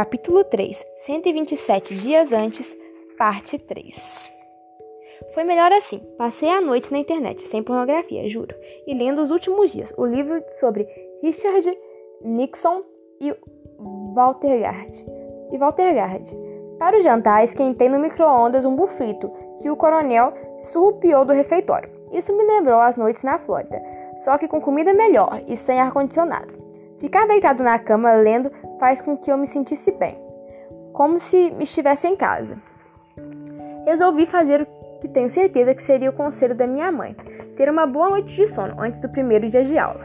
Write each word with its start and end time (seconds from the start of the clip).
Capítulo 0.00 0.42
3 0.44 0.82
127 0.96 1.94
dias 1.94 2.32
antes, 2.32 2.74
parte 3.18 3.58
3 3.58 4.32
Foi 5.34 5.44
melhor 5.44 5.70
assim. 5.72 6.00
Passei 6.16 6.48
a 6.48 6.58
noite 6.58 6.90
na 6.90 6.96
internet, 6.96 7.46
sem 7.46 7.62
pornografia, 7.62 8.26
juro, 8.30 8.56
e 8.86 8.94
lendo 8.94 9.20
os 9.20 9.30
últimos 9.30 9.70
dias, 9.70 9.92
o 9.98 10.06
livro 10.06 10.42
sobre 10.56 10.88
Richard 11.22 11.70
Nixon 12.22 12.80
e 13.20 13.36
Walter 14.14 14.60
Gard. 14.60 15.04
E 15.52 15.58
Walter 15.58 15.94
Gard. 15.94 16.34
Para 16.78 16.98
o 16.98 17.02
jantar, 17.02 17.44
esquentei 17.44 17.90
no 17.90 17.98
micro-ondas 17.98 18.64
um 18.64 18.74
bufrito 18.74 19.30
que 19.60 19.68
o 19.68 19.76
coronel 19.76 20.32
surrupiou 20.62 21.26
do 21.26 21.34
refeitório. 21.34 21.90
Isso 22.10 22.34
me 22.34 22.42
lembrou 22.42 22.80
as 22.80 22.96
noites 22.96 23.22
na 23.22 23.38
Flórida, 23.40 23.78
só 24.24 24.38
que 24.38 24.48
com 24.48 24.62
comida 24.62 24.94
melhor 24.94 25.42
e 25.46 25.58
sem 25.58 25.78
ar-condicionado. 25.78 26.58
Ficar 27.00 27.26
deitado 27.26 27.62
na 27.62 27.78
cama 27.78 28.14
lendo 28.14 28.50
faz 28.80 29.00
com 29.02 29.16
que 29.16 29.30
eu 29.30 29.36
me 29.36 29.46
sentisse 29.46 29.92
bem, 29.92 30.18
como 30.94 31.20
se 31.20 31.50
me 31.50 31.64
estivesse 31.64 32.08
em 32.08 32.16
casa. 32.16 32.56
Resolvi 33.86 34.26
fazer 34.26 34.62
o 34.62 35.00
que 35.00 35.08
tenho 35.08 35.30
certeza 35.30 35.74
que 35.74 35.82
seria 35.82 36.10
o 36.10 36.14
conselho 36.14 36.54
da 36.54 36.66
minha 36.66 36.90
mãe: 36.90 37.14
ter 37.56 37.70
uma 37.70 37.86
boa 37.86 38.08
noite 38.10 38.34
de 38.34 38.46
sono 38.48 38.80
antes 38.80 39.00
do 39.00 39.08
primeiro 39.08 39.48
dia 39.48 39.64
de 39.64 39.78
aula. 39.78 40.00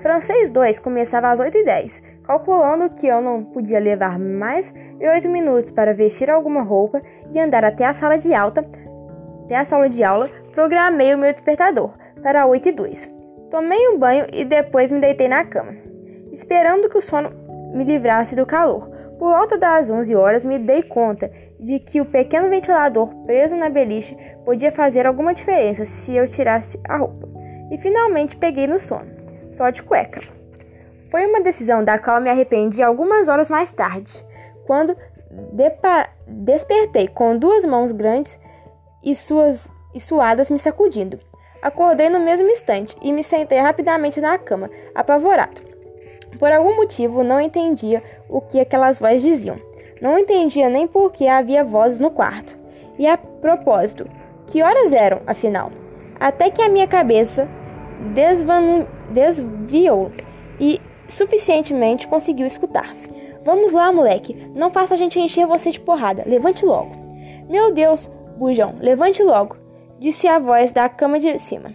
Francês 0.00 0.50
2 0.50 0.78
começava 0.78 1.30
às 1.30 1.40
8h10. 1.40 2.02
Calculando 2.24 2.90
que 2.90 3.06
eu 3.06 3.20
não 3.20 3.44
podia 3.44 3.78
levar 3.78 4.18
mais 4.18 4.72
de 4.72 5.06
8 5.06 5.28
minutos 5.28 5.70
para 5.70 5.94
vestir 5.94 6.28
alguma 6.28 6.60
roupa 6.62 7.00
e 7.32 7.38
andar 7.38 7.64
até 7.64 7.84
a 7.84 7.92
sala 7.92 8.18
de 8.18 8.34
aula, 8.34 8.52
até 9.44 9.56
a 9.56 9.64
sala 9.64 9.88
de 9.88 10.02
aula, 10.02 10.28
programei 10.52 11.14
o 11.14 11.18
meu 11.18 11.32
despertador 11.32 11.92
para 12.22 12.46
8 12.46 12.68
e 12.68 12.72
2. 12.72 13.10
Tomei 13.48 13.88
um 13.88 13.98
banho 13.98 14.26
e 14.32 14.44
depois 14.44 14.90
me 14.90 15.00
deitei 15.00 15.28
na 15.28 15.44
cama 15.44 15.86
esperando 16.36 16.90
que 16.90 16.98
o 16.98 17.02
sono 17.02 17.30
me 17.76 17.84
livrasse 17.84 18.34
do 18.34 18.46
calor. 18.46 18.88
Por 19.18 19.30
volta 19.30 19.56
das 19.56 19.88
11 19.88 20.14
horas, 20.14 20.44
me 20.44 20.58
dei 20.58 20.82
conta 20.82 21.30
de 21.58 21.78
que 21.78 22.00
o 22.00 22.04
pequeno 22.04 22.50
ventilador 22.50 23.08
preso 23.24 23.56
na 23.56 23.68
beliche 23.68 24.16
podia 24.44 24.70
fazer 24.70 25.06
alguma 25.06 25.32
diferença 25.32 25.86
se 25.86 26.14
eu 26.14 26.28
tirasse 26.28 26.78
a 26.88 26.96
roupa. 26.96 27.28
E 27.70 27.78
finalmente 27.78 28.36
peguei 28.36 28.66
no 28.66 28.78
sono, 28.78 29.10
só 29.52 29.70
de 29.70 29.82
cueca. 29.82 30.20
Foi 31.10 31.24
uma 31.26 31.40
decisão 31.40 31.84
da 31.84 31.98
qual 31.98 32.20
me 32.20 32.30
arrependi 32.30 32.82
algumas 32.82 33.28
horas 33.28 33.48
mais 33.48 33.72
tarde, 33.72 34.24
quando 34.66 34.96
despertei 36.26 37.08
com 37.08 37.38
duas 37.38 37.64
mãos 37.64 37.92
grandes 37.92 38.38
e, 39.02 39.14
suas, 39.16 39.70
e 39.94 40.00
suadas 40.00 40.50
me 40.50 40.58
sacudindo. 40.58 41.18
Acordei 41.62 42.08
no 42.08 42.20
mesmo 42.20 42.48
instante 42.48 42.96
e 43.00 43.12
me 43.12 43.22
sentei 43.22 43.58
rapidamente 43.58 44.20
na 44.20 44.36
cama, 44.38 44.70
apavorado. 44.94 45.65
Por 46.38 46.52
algum 46.52 46.76
motivo, 46.76 47.22
não 47.22 47.40
entendia 47.40 48.02
o 48.28 48.40
que 48.40 48.60
aquelas 48.60 48.98
vozes 48.98 49.22
diziam. 49.22 49.56
Não 50.00 50.18
entendia 50.18 50.68
nem 50.68 50.86
por 50.86 51.12
que 51.12 51.26
havia 51.26 51.64
vozes 51.64 52.00
no 52.00 52.10
quarto. 52.10 52.56
E 52.98 53.06
a 53.06 53.16
propósito, 53.16 54.08
que 54.46 54.62
horas 54.62 54.92
eram, 54.92 55.20
afinal? 55.26 55.70
Até 56.20 56.50
que 56.50 56.62
a 56.62 56.68
minha 56.68 56.86
cabeça 56.86 57.48
desviou 59.10 60.12
e 60.60 60.80
suficientemente 61.08 62.06
conseguiu 62.08 62.46
escutar. 62.46 62.94
Vamos 63.44 63.72
lá, 63.72 63.92
moleque. 63.92 64.34
Não 64.54 64.70
faça 64.70 64.94
a 64.94 64.96
gente 64.96 65.20
encher 65.20 65.46
você 65.46 65.70
de 65.70 65.80
porrada. 65.80 66.24
Levante 66.26 66.64
logo. 66.64 66.90
Meu 67.48 67.72
Deus, 67.72 68.10
bujão, 68.36 68.74
levante 68.80 69.22
logo, 69.22 69.56
disse 70.00 70.26
a 70.26 70.38
voz 70.38 70.72
da 70.72 70.88
cama 70.88 71.18
de 71.18 71.38
cima. 71.38 71.70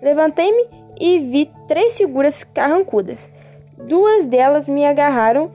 Levantei-me 0.00 0.66
e 0.98 1.18
vi 1.18 1.50
três 1.68 1.96
figuras 1.96 2.42
carrancudas. 2.42 3.28
Duas 3.86 4.26
delas 4.26 4.68
me 4.68 4.84
agarraram, 4.86 5.50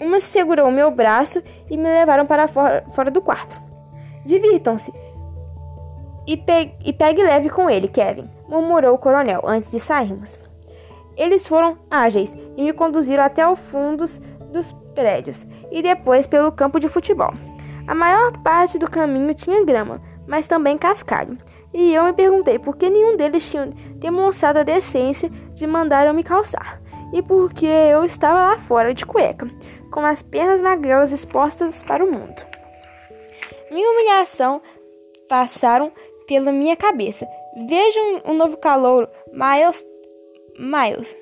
uma 0.00 0.20
segurou 0.20 0.70
meu 0.70 0.90
braço 0.90 1.42
e 1.70 1.76
me 1.76 1.84
levaram 1.84 2.26
para 2.26 2.48
fora, 2.48 2.84
fora 2.92 3.10
do 3.10 3.22
quarto. 3.22 3.56
Divirtam-se 4.24 4.92
e, 6.26 6.36
pe 6.36 6.74
e 6.84 6.92
pegue 6.92 7.22
leve 7.22 7.50
com 7.50 7.68
ele, 7.68 7.88
Kevin, 7.88 8.28
murmurou 8.48 8.94
o 8.94 8.98
coronel 8.98 9.42
antes 9.44 9.70
de 9.70 9.78
sairmos. 9.78 10.38
Eles 11.16 11.46
foram 11.46 11.78
ágeis 11.90 12.36
e 12.56 12.62
me 12.62 12.72
conduziram 12.72 13.22
até 13.22 13.46
o 13.46 13.54
fundo 13.54 14.04
dos 14.50 14.72
prédios 14.94 15.46
e 15.70 15.82
depois 15.82 16.26
pelo 16.26 16.50
campo 16.50 16.80
de 16.80 16.88
futebol. 16.88 17.32
A 17.86 17.94
maior 17.94 18.32
parte 18.38 18.78
do 18.78 18.90
caminho 18.90 19.34
tinha 19.34 19.64
grama, 19.64 20.00
mas 20.26 20.46
também 20.46 20.76
cascalho. 20.76 21.36
E 21.72 21.92
eu 21.92 22.04
me 22.04 22.12
perguntei 22.12 22.58
por 22.58 22.76
que 22.76 22.88
nenhum 22.88 23.16
deles 23.16 23.48
tinha 23.48 23.66
demonstrado 23.96 24.60
a 24.60 24.62
decência 24.62 25.30
de 25.54 25.66
mandar 25.66 26.06
eu 26.06 26.14
me 26.14 26.22
calçar 26.22 26.83
e 27.14 27.22
porque 27.22 27.64
eu 27.64 28.04
estava 28.04 28.40
lá 28.40 28.58
fora 28.58 28.92
de 28.92 29.06
cueca, 29.06 29.46
com 29.92 30.00
as 30.00 30.20
pernas 30.20 30.60
magrelas 30.60 31.12
expostas 31.12 31.80
para 31.84 32.04
o 32.04 32.10
mundo. 32.10 32.44
Minha 33.70 33.88
humilhação 33.92 34.60
passaram 35.28 35.92
pela 36.26 36.50
minha 36.50 36.74
cabeça. 36.74 37.24
Vejo 37.68 38.00
um, 38.00 38.32
um 38.32 38.34
novo 38.34 38.56
calouro, 38.56 39.08
Miles, 39.32 39.86
Miles 40.58 41.16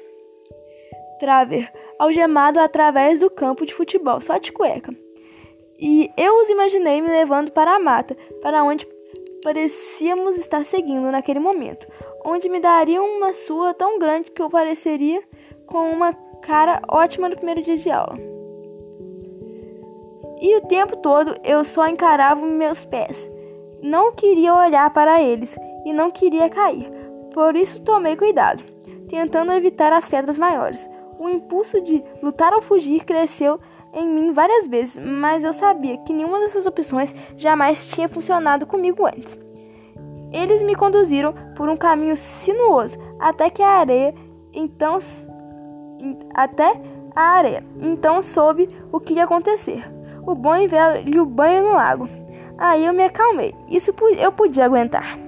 Traver, 1.20 1.70
algemado 1.98 2.58
através 2.58 3.20
do 3.20 3.28
campo 3.28 3.66
de 3.66 3.74
futebol, 3.74 4.22
só 4.22 4.38
de 4.38 4.50
cueca. 4.50 4.94
E 5.78 6.10
eu 6.16 6.38
os 6.38 6.48
imaginei 6.48 7.02
me 7.02 7.08
levando 7.08 7.52
para 7.52 7.76
a 7.76 7.78
mata, 7.78 8.16
para 8.40 8.64
onde 8.64 8.88
parecíamos 9.44 10.38
estar 10.38 10.64
seguindo 10.64 11.10
naquele 11.10 11.38
momento, 11.38 11.86
onde 12.24 12.48
me 12.48 12.60
dariam 12.60 13.04
uma 13.04 13.34
sua 13.34 13.74
tão 13.74 13.98
grande 13.98 14.30
que 14.30 14.40
eu 14.40 14.48
pareceria 14.48 15.22
com 15.66 15.90
uma 15.90 16.12
cara 16.42 16.82
ótima 16.88 17.28
no 17.28 17.36
primeiro 17.36 17.62
dia 17.62 17.76
de 17.76 17.90
aula. 17.90 18.18
E 20.40 20.56
o 20.56 20.60
tempo 20.62 20.96
todo 20.96 21.36
eu 21.44 21.64
só 21.64 21.86
encarava 21.86 22.44
meus 22.44 22.84
pés. 22.84 23.30
Não 23.80 24.12
queria 24.12 24.54
olhar 24.54 24.92
para 24.92 25.22
eles 25.22 25.56
e 25.84 25.92
não 25.92 26.10
queria 26.10 26.48
cair. 26.48 26.90
Por 27.32 27.54
isso 27.56 27.80
tomei 27.80 28.16
cuidado, 28.16 28.62
tentando 29.08 29.52
evitar 29.52 29.92
as 29.92 30.08
pedras 30.08 30.36
maiores. 30.36 30.88
O 31.18 31.28
impulso 31.28 31.80
de 31.80 32.02
lutar 32.22 32.52
ou 32.52 32.60
fugir 32.60 33.04
cresceu 33.04 33.60
em 33.94 34.08
mim 34.08 34.32
várias 34.32 34.66
vezes, 34.66 34.98
mas 34.98 35.44
eu 35.44 35.52
sabia 35.52 35.98
que 35.98 36.12
nenhuma 36.12 36.40
dessas 36.40 36.66
opções 36.66 37.14
jamais 37.36 37.88
tinha 37.90 38.08
funcionado 38.08 38.66
comigo 38.66 39.06
antes. 39.06 39.38
Eles 40.32 40.62
me 40.62 40.74
conduziram 40.74 41.34
por 41.54 41.68
um 41.68 41.76
caminho 41.76 42.16
sinuoso 42.16 42.98
até 43.20 43.50
que 43.50 43.62
a 43.62 43.68
areia 43.68 44.14
então 44.52 44.98
até 46.34 46.80
a 47.14 47.22
areia. 47.22 47.64
Então 47.80 48.22
soube 48.22 48.68
o 48.90 49.00
que 49.00 49.14
ia 49.14 49.24
acontecer. 49.24 49.84
O 50.26 50.34
bom 50.34 50.56
e 50.56 50.68
velho 50.68 51.26
banho 51.26 51.64
no 51.64 51.72
lago. 51.72 52.08
Aí 52.58 52.84
eu 52.84 52.92
me 52.92 53.04
acalmei. 53.04 53.54
Isso 53.68 53.92
eu 54.18 54.32
podia 54.32 54.64
aguentar. 54.64 55.18